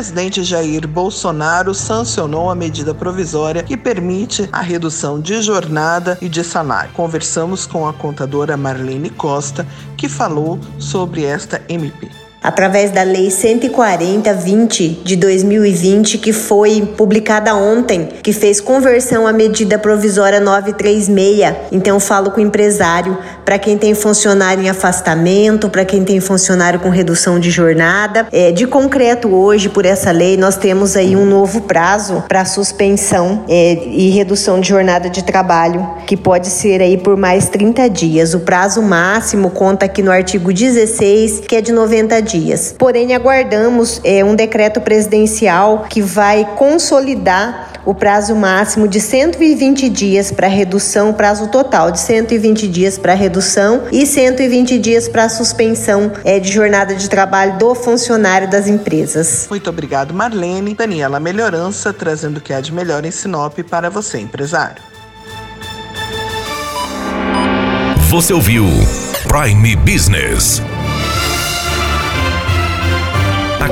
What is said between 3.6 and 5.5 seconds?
que permite a redução de